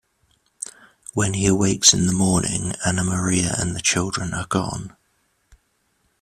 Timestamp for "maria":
3.03-3.53